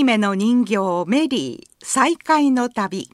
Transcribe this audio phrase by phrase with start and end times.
[0.00, 3.10] 青い目の人形メリー再会の旅。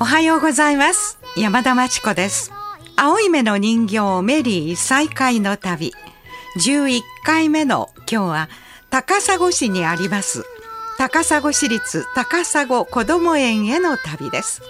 [0.00, 1.20] おはようございます。
[1.36, 2.50] 山田真知子です。
[2.96, 5.92] 青い目の人形メリー再会の旅。
[6.56, 8.48] 11回目の今日は
[8.90, 10.42] 高砂市にあります
[10.98, 14.62] 高砂市立高砂こども園への旅です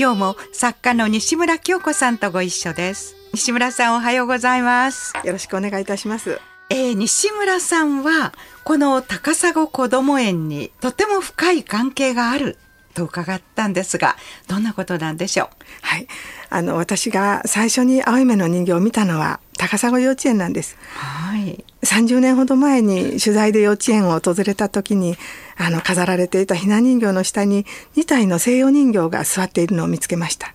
[0.00, 6.40] 今日も作家の西村京子さんとご一緒です西村さんおはようございますよろしくお願いいたします。
[6.70, 8.32] えー、西村さんは
[8.64, 12.56] この高砂こども園にとても深い関係がある
[12.94, 14.16] と伺ったんですが
[14.48, 15.48] どんなことなんでしょう？
[15.82, 16.06] はい。
[16.48, 20.76] あの、私が最初に青い目の人形を見たのは高砂幼稚園なんです。
[20.94, 25.16] はい30年ほど前に取材で幼稚園を訪れた時に、
[25.56, 30.54] あの、飾られていたひな人形の下に2体の西洋人形が座っているのを見つけました。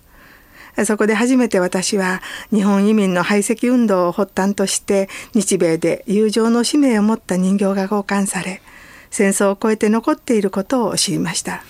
[0.85, 8.61] そこで初めて私は日本移民の排斥運動を発端として日米で友情の使命を持った人形が交換され、
[9.09, 11.63] 戦争を超えて残っていることを知りました。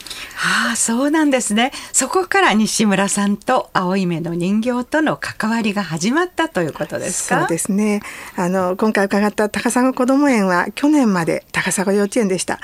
[0.65, 7.39] ああそうなんですねそこから西村さんと青い目の人形との関わりが始まったということですか？
[7.41, 8.01] そうですね。
[8.35, 12.59] あの、今回伺った高砂こども園は去年まで高砂幼稚園でした。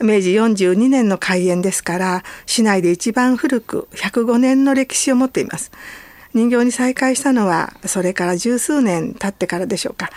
[0.00, 5.70] 明治42年の開園ですから、市内で一番古く105年の歴史を持っています。
[6.34, 10.10] 人形に再会したのは、それから十数年経ってからでしょうか。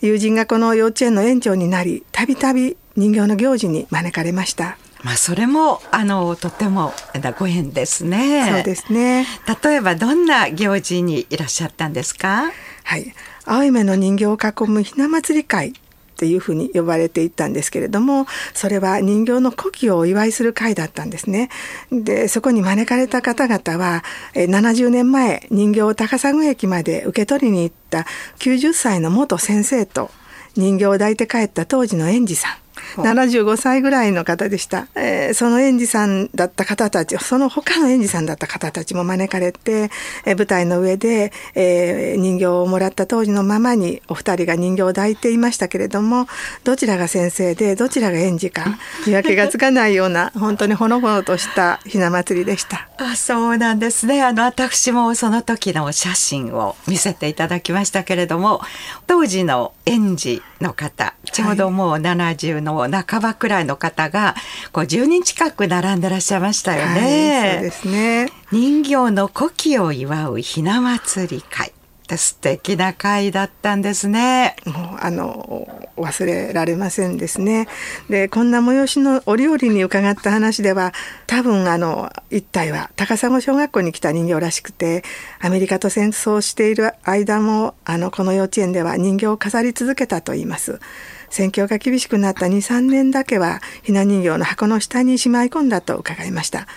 [0.00, 4.76] 友人がこの幼稚園の園長になり、たびたび人形の行事に招かれました。
[5.02, 6.92] まあそれもあのとても
[7.38, 9.26] ご縁ですねそうですね。
[9.62, 12.50] 例えばどんな行事にいらっしゃったんですか？
[12.84, 15.74] はい、青い目の人形を囲むひな祭り会
[16.16, 21.50] っていうふうに呼ばれていたんですけれどもそれは人形の古希をお祝いする会だったんですね。
[21.92, 28.06] でそこに招かれた方々はえ70年前人形を高砂駅まで受け取りに行った
[28.38, 30.10] 90歳の元先生と
[30.56, 32.65] 人形を抱いて帰った当時の園児さん
[32.96, 39.90] 75歳ぐらいの方でした、えーその園児さんだった方たちその他の園児さんだった方たちも招かれて、
[40.24, 46.26] えー舞台の上で、えー人形をもらった当時のままにお二人が人形を抱いていましたけれども
[46.64, 52.88] どちらが先生でどちらが園児か見分けがつかないような 本当にほのぼのとしたひな祭りでした。
[52.98, 54.22] あそうなんですね。
[54.22, 58.60] あの私もその時の写真を見せていただきましたけれども
[59.06, 64.34] 当時の園児の方ちょうどもう70の半ばくらいの方が
[64.72, 67.40] こう10人近く並んでらっしゃいましたよね。
[67.40, 68.28] はい、そうですね。
[68.50, 71.72] 人形の古希を祝うひな祭り会
[72.06, 74.56] って素敵な会だったんですね。
[74.64, 77.66] もうあの忘れられませんですね。
[78.08, 80.94] でこんな催しの折々に伺った話では
[81.26, 85.02] 多分あの一体は高砂小学校に来た人形らしくて
[85.40, 90.80] アメリカと戦争している間もあのこの幼稚園では人形を飾り続けたといいます。
[91.28, 96.68] 戦況が厳しくなった23年だけはひな人形の箱の下にしまい込んだと伺いました。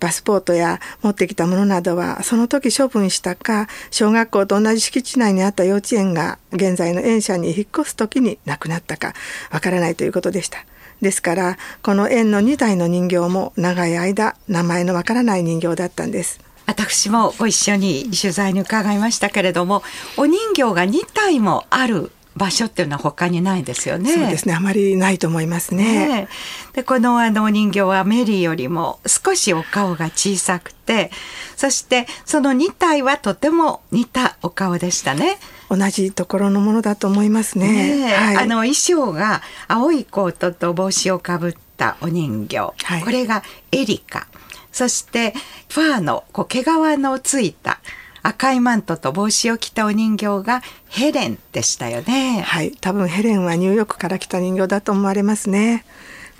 [0.00, 9.14] パスポートや持ってきたものなどはその時処分したか小学校と同じ敷地内にあった幼稚園が現在の園舎に引っ越す時に亡くなったか
[9.50, 10.64] わからないということでした。
[11.00, 16.40] ですからこの園の2体の人形も長い間名前のわからない人形だったんです。
[16.66, 19.82] 私もご一緒に取材に伺いましたけれども
[20.16, 24.12] お人形が2体もある場所っていうのは他にないですよね。
[24.12, 26.06] そうですねあまりないと思いますね。
[26.06, 26.28] ね
[26.72, 31.10] えでこのあのお人形はメリーよりも少しお顔が小さくて
[31.56, 35.38] そしてその2体はとても似たお顔でしたね。
[35.68, 37.72] 同じところのものだと思いますね。
[37.72, 43.42] ねえはい、あの衣装が青いコートと帽子をかぶったお人形、はいこれが
[43.72, 44.28] エリカ
[44.70, 45.32] そして
[45.68, 47.80] ファーのこう毛皮のついた
[48.26, 52.40] 赤いマントと帽子を着たお人形がヘレンでしたよね。
[52.40, 55.84] はい、多分ヘレンはニューヨークから来た人形だと思われますね。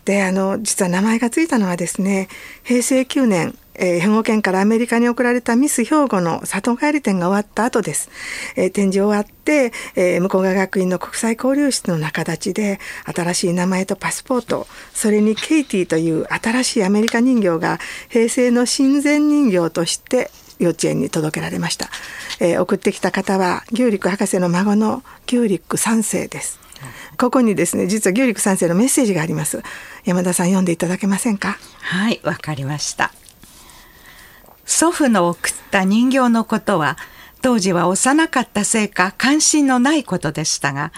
[0.04, 2.28] で、あの実は名前がついたのはですね、
[2.64, 8.10] 平成9年、えー兵庫県からアメリカに送られたミス兵庫の里帰り展が終わった後です。
[8.56, 17.78] えー展示終わって、えー向川学院の国際交流室の中立ちで新しい名前とパスポート、それにケイティという新しいアメリカ人形が
[18.08, 21.88] 平成の親善人形として幼稚園に届けられました、
[22.40, 26.58] えー送ってきた方は牛陸博士の孫の牛陸三世です。
[27.18, 29.62] ここにですね実は牛陸三世のメッセージがあります。
[30.04, 31.56] 山田さん読んでいただけませんか？
[31.80, 33.12] はい、わかりました。
[34.64, 36.98] 祖父の送った人形のことは、
[37.40, 40.92] 当時は幼かったせいか関心のないことでしたが、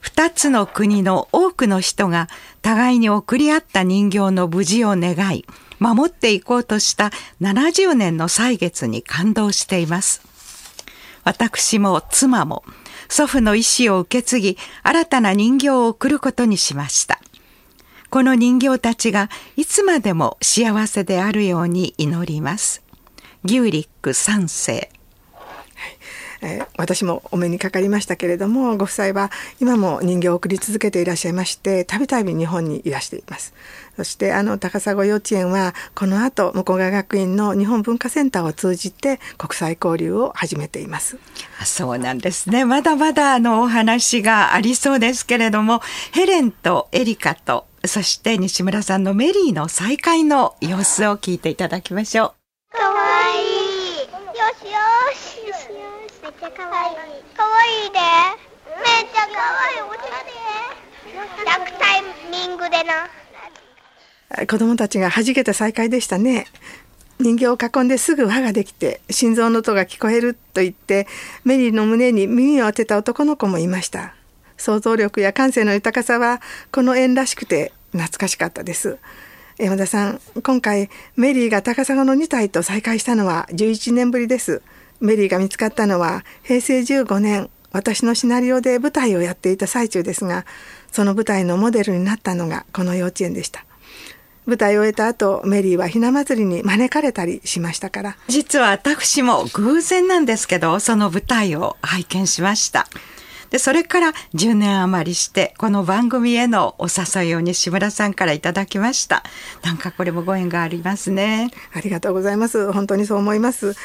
[0.00, 2.28] 二つの国の多くの人が
[2.60, 5.46] 互いに送り合った人形の無事を願い、
[5.84, 7.10] 守っていこうとした
[7.42, 10.22] 70年の歳月に感動しています。
[11.24, 12.64] 私も妻も
[13.10, 17.20] 祖父の意思を受け継ぎ新たな人形を送ることにしました。
[18.08, 22.82] この人形たちがいつまでも幸せであるように祈ります。
[23.44, 24.90] ギューリック3世。
[26.44, 29.30] えー、私もお目にかかりましたけれどもご夫妻は
[29.60, 33.54] 今も人形を送り続けていらっしゃいましてたびたび日本にいらしています。
[33.96, 41.18] そしてあの高砂幼稚園はこの後向川学院の日本文化センターを通じて国際交流を始めています。
[41.64, 42.64] そうなんですね。
[42.64, 45.80] まだまだあのお話がありそうですけれども
[46.12, 52.34] ヘレンとエリカとそして西村さんのメリーの再会の様子を聞いていただきましょ
[52.72, 52.94] うかわ
[53.36, 54.14] いいよ
[54.58, 55.68] しよし
[56.22, 56.94] めっちゃかわいい。
[57.36, 58.00] かわいいね。
[58.66, 59.80] めっちゃかわいい。
[59.82, 60.30] おしゃれ。
[61.44, 63.10] ラクタイミングでな。
[64.46, 66.46] 子供たちが弾けた再会でしたね。
[67.18, 71.06] 人形を囲んですぐ輪ができて心臓の音が聞こえると言って
[71.44, 74.14] メリーの胸に耳を当てた男の子もいました。
[74.56, 76.40] 想像力や感性の豊かさは
[76.70, 78.98] この縁らしくて懐かしかったです。
[79.58, 84.62] 山田さん今回メリーが高砂の2体と再会したのは11年ぶりです。
[85.04, 90.46] メリーが見つかったのは平成15年私のシナリオで舞台をやっていた最中ですが
[90.92, 93.64] その舞台のモデルになったのがこの幼稚園でした。
[94.46, 98.16] 舞台を終えた後メリーはひな祭りに招かれたりしましたから。
[98.28, 102.86] 実は私も偶然なんですけどその舞台を拝見しました。
[103.54, 109.22] でそれから10年余りしてこの番組へのお誘いを西村さんからいただきました。
[109.62, 111.52] なんかこれもご縁がありますね。
[111.72, 112.72] ありがとうございます。
[112.72, 113.76] 本当にそう思います。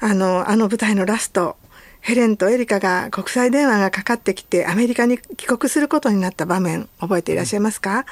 [0.00, 1.58] あのあの舞台のラスト
[2.00, 8.06] ヘレンとエリカが国際電話がかかってきてアメリカに帰国することになった場面覚えていらっしゃいますか、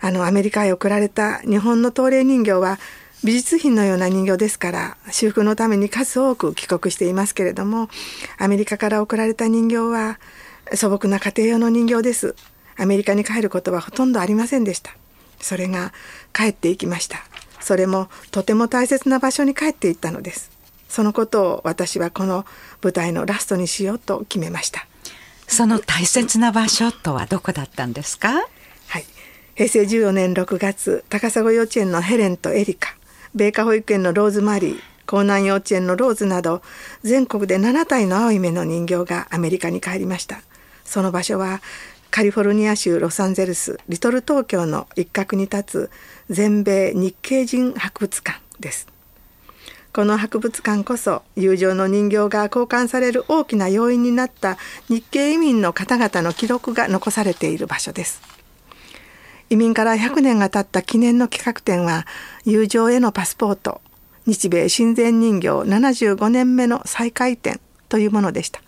[0.00, 2.78] あのアメリカへ送られた日本の東霊人形は
[3.24, 7.88] 美術品のような人形ですから修復のために数多く帰国していますけれども
[8.38, 10.18] アメリカから送られた人形は
[10.74, 12.34] 素朴な家庭用の人形です。
[12.76, 14.94] アメリカに帰ることはほとんどありませんでした。
[15.40, 15.92] それが
[16.32, 17.18] 帰っていきました。
[17.60, 20.50] それもとても大切な場所に帰っていったのです。
[20.88, 22.44] そのことを私はこの
[22.82, 24.86] 舞台のラストにしようと決めました。
[25.46, 28.32] その大切な場所とはどこだったんですか？
[28.88, 29.04] はい。
[29.54, 32.94] 平成14年6月高砂幼稚園のヘレンとエリカ
[33.34, 34.80] 米花保育園のローズマリー
[35.10, 36.62] 江南幼稚園のローズなど
[37.02, 40.42] 全国で7体の青い目の人形がアメリカに帰りました。
[40.84, 41.60] その場所は
[42.10, 45.90] カリフォルニア州ロサンゼルスリトル東京の一角に立つ
[46.30, 48.86] 全米日系人博物館です。
[49.92, 54.58] この博物館こそ友情の人形が交換される大きな要因になった
[54.88, 58.37] 日系移民の方々の記録が残されている場所です。
[59.50, 62.06] 移民から100年が経った記念の企画展は
[62.44, 63.80] 友情へのパスポート
[64.26, 68.60] 日米親善人形75年目の再開展というものでした。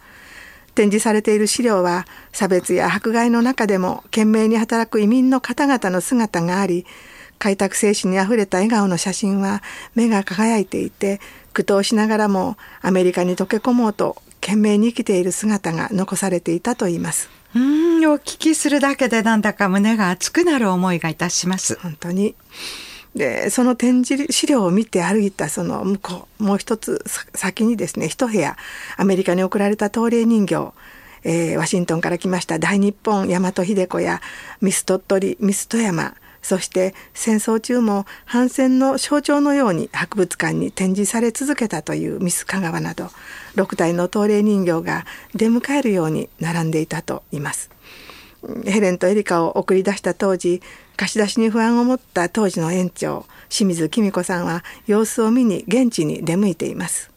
[0.75, 6.87] 展示されている資料は差別や迫害の中でも懸命に働く移民の方々の姿があり
[7.39, 9.63] 開拓精神にあふれた笑顔の写真は
[9.95, 11.21] 目が輝いていて
[11.53, 17.40] 苦闘しながらもアメリカに溶け込もうと懸命に生きている姿が残されていたといいます。
[17.55, 21.79] うんお聞きするだけでなんだか胸が熱くなる思いがいたします。
[21.81, 22.35] 本当に。
[23.15, 27.03] でその展示資料を見て歩いたその向こうもう一つ
[27.35, 28.57] 先にですね一部屋
[28.97, 30.73] アメリカに送られた東霊人形。
[31.23, 34.23] えー、ワシントンから来ました大日本大和秀子や
[34.63, 36.15] ミス鳥取ミス富山。
[36.43, 43.11] そして戦争中も反戦の象徴のように博物館に展示され続けたというミス香川など
[43.57, 45.05] 6体の東霊人形が
[45.35, 47.71] 出迎えるように並んでいたといいます。
[48.65, 50.63] ヘレンとエリカを送り出した当時
[50.97, 57.11] 貸し出しに不安を持った当時の園長清水紀美子さんは様子を見に現地に出向いています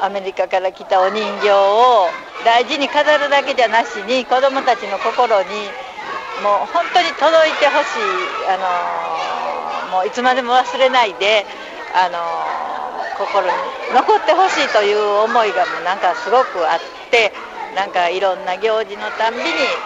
[0.00, 2.06] アメリカから来たお人形を
[2.44, 5.48] 大事に飾るだけじゃなしに子どもたちの心に
[6.42, 11.46] もう本当に届いてほしい、あのもういつまでも忘れないで、
[11.94, 13.56] あの心に
[13.90, 16.80] 残ってほしいという思いがもうなんかすごくあっ
[17.10, 17.32] て
[17.74, 19.82] なんかいろんな行事のたんびに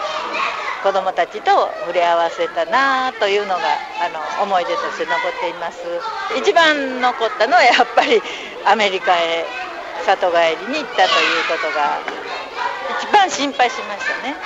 [0.80, 6.04] 子どもたちと触れ合わせたなというのがあの思い出として残っています。
[6.36, 8.22] 一番残ったのはやっぱり
[8.64, 9.52] アメリカへ
[9.98, 12.04] 里帰りに行ったということが
[12.88, 14.38] 一番心配しましたね。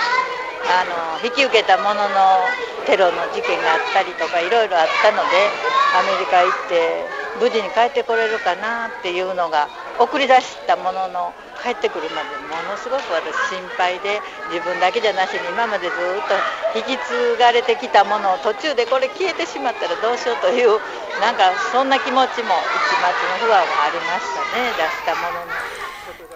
[0.70, 5.54] あの引き受けたもののテロの事件があったりとかいろいろあったので
[5.90, 20.80] アメリカ行って無事に帰ってこれるかなっていうのが送り出したものの帰ってくるまでものすごく私心配で自分だけじゃなしに今までずっと引き継がれてきたものを途中でこれ消えてしまったらどうしようという
[21.16, 25.69] なんかそんな気持ちも一末の不安はありましたね出したものに。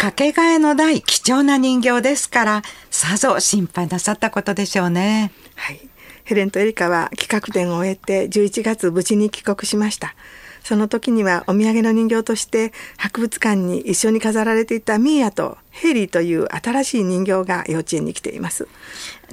[0.05, 5.33] かけがえのない貴重な人形ですからさぞ心配なさったことでしょうね。
[5.55, 5.81] はい
[6.25, 10.15] ヘレンとエリカは企画展を終えて11月無事に帰国しました。
[10.63, 18.69] その時にはお土産の人形として博物館に一緒に飾られていたミーアとヘリーという新しい人形が幼稚園に来ています。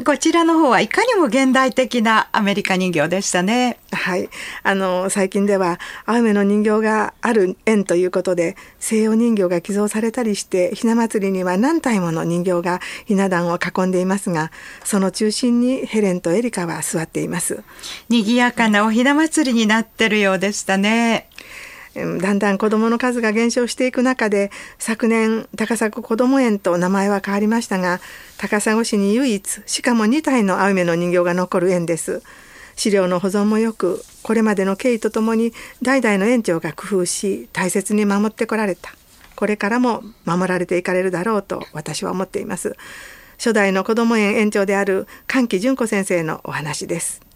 [0.04, 3.78] こちらの方はいかにも現代的なアメリカ人形でしたね。
[3.92, 4.30] はい。
[4.64, 14.52] あの、最近では、青梅の人形がある縁ということで、西洋人形が寄贈されたりして、ひな祭りには何体もの人形がひな壇を囲んでいますが、
[14.84, 17.62] その中心にヘレンとエリカは座っています。
[18.10, 21.28] 賑やかなおひな祭りになってるようでしたね。
[21.94, 28.00] だんだん子どもの数が減少していく中で昨年高砂こども園と名前は変わりましたが
[28.38, 32.22] 高砂市に唯一しかも2体の青梅の人形が残る園です。
[32.78, 38.94] 資料の保存もよくこれまでの経緯とともに代々の園長が工夫し大切に守ってこられた。
[39.36, 42.76] これからも守られていかれるだろうと私は思っています。
[43.38, 47.31] 初代のこども園園長である歓喜純子先生のお話です。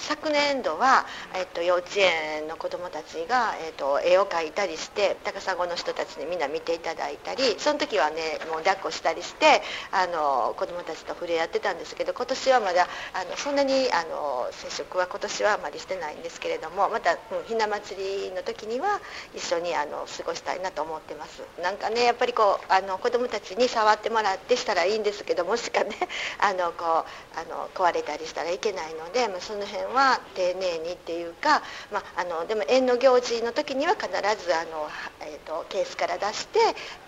[0.00, 1.04] 昨年度は、
[1.34, 8.16] えっと、幼稚園の子どもたちが、えっと、絵を描いたりして高砂の人たちにみんな見ていただいたりその時はね
[8.50, 9.60] もう抱っこしたりして
[9.92, 19.00] あの子どもたちと触れ合ってたんですけど今年はまだあのそんなにあの接触は今年はあまりしてないんですけれどもまた、うん、ひな祭りの時には
[19.36, 21.42] 一緒にあの過ごしたいなと思ってます。
[21.62, 25.90] なんかねやっぱりこうあの子どもたちに触ってもらってしたらいいんですけどもしかね
[26.38, 34.88] あのこうあの壊れたりしたらいけないので、まあ、その辺は丁寧にっていうか、まあ、あのでも縁の行事の時には必ずあの、
[35.20, 36.58] えーと、ケースから出して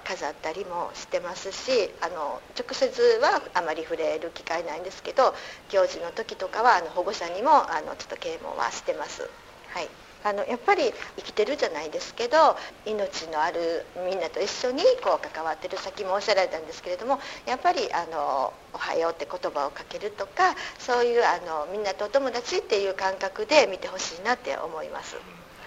[0.04, 5.34] 飾ったりもしてますしあの直接はあまり触れる機会ないんですけど
[5.70, 9.28] 行事の時とかはあの保護者にもあのちょっと啓蒙はしてます。
[9.70, 25.16] はいあのやっぱり生きてるじゃないですけど命のあるみんなと一緒にこう関わってる先もおっしゃられたんですけれどもやっぱりあの「おはよう」って言葉をかけるとかそういうあのみんなとお友達っていう感覚で見てほしいなって思います。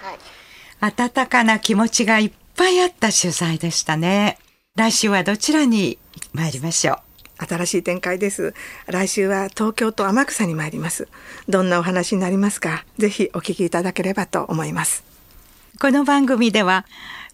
[0.02, 0.20] はい、
[0.94, 4.38] 温かな気持ちがいっぱいあった取材でしたね。
[4.76, 5.98] 来週はどちらに
[6.34, 7.00] 参りましょう？
[7.38, 8.54] 新しい展開です。
[8.88, 11.08] 来週は東京と天草に参ります。
[11.50, 15.04] どんなお話になりますか、ぜひお聞きいただければと思います。
[15.80, 16.86] この番組では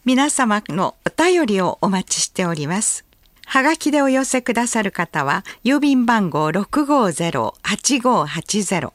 [0.04, 3.06] 皆様のお便りをお待ちしております。
[3.46, 8.94] はがきでお寄せくださる方は、郵便番号650-8580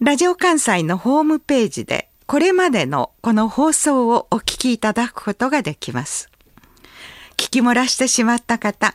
[0.02, 6.30] ラジオ関西のホームページでこれまでのこの放送をお聞きいただくことができます。
[7.38, 8.94] 聞き漏らしてしまった方、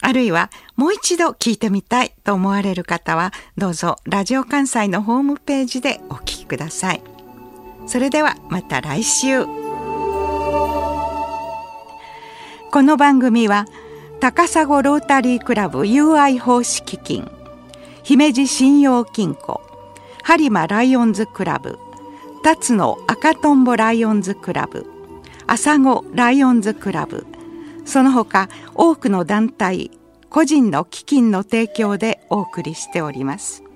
[0.00, 7.02] あるいはもう一度聞いてみたいと思われる方はどうぞラジオ関西のホームページでお聞きください。
[7.86, 9.46] それではまた来週。
[12.70, 13.64] この番組は
[14.20, 17.30] 高砂ロータリークラブ UI 奉仕基金
[18.02, 19.60] 姫路信用金庫
[20.24, 21.78] 播磨ライオンズクラブ
[22.42, 24.90] 辰野赤とんぼライオンズクラブ
[25.46, 27.26] 朝子ライオンズクラブ
[27.84, 29.92] その他多くの団体
[30.30, 33.67] 個人の基金の提供でお送りしております。